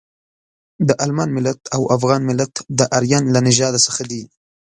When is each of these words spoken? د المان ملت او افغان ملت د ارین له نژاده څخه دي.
د 0.87 0.89
المان 1.05 1.29
ملت 1.37 1.59
او 1.75 1.81
افغان 1.95 2.21
ملت 2.29 2.53
د 2.79 2.79
ارین 2.97 3.23
له 3.35 3.39
نژاده 3.47 3.79
څخه 3.87 4.01
دي. 4.11 4.23